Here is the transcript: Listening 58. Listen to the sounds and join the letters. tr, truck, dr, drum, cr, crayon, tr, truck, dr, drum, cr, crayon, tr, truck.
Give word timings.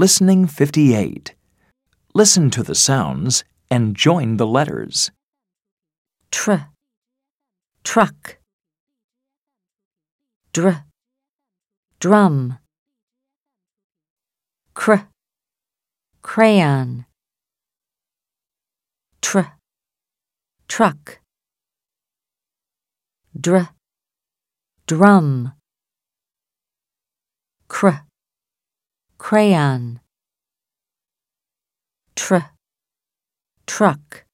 Listening 0.00 0.46
58. 0.46 1.34
Listen 2.14 2.48
to 2.52 2.62
the 2.62 2.74
sounds 2.74 3.44
and 3.70 3.94
join 3.94 4.38
the 4.38 4.46
letters. 4.46 5.10
tr, 6.30 6.54
truck, 7.84 8.38
dr, 10.54 10.84
drum, 11.98 12.58
cr, 14.72 14.94
crayon, 16.22 17.04
tr, 19.20 19.40
truck, 20.66 21.20
dr, 23.38 23.68
drum, 24.86 25.52
cr, 27.68 27.90
crayon, 29.30 30.00
tr, 32.16 32.38
truck. 33.64 34.24